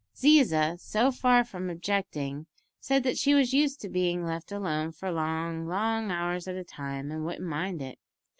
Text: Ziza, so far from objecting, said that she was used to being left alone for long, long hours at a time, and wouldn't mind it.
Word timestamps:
Ziza, 0.15 0.79
so 0.79 1.11
far 1.11 1.43
from 1.43 1.69
objecting, 1.69 2.47
said 2.79 3.03
that 3.03 3.19
she 3.19 3.35
was 3.35 3.53
used 3.53 3.79
to 3.81 3.87
being 3.87 4.25
left 4.25 4.51
alone 4.51 4.91
for 4.91 5.11
long, 5.11 5.67
long 5.67 6.09
hours 6.09 6.47
at 6.47 6.55
a 6.55 6.63
time, 6.63 7.11
and 7.11 7.23
wouldn't 7.23 7.45
mind 7.47 7.83
it. 7.83 7.99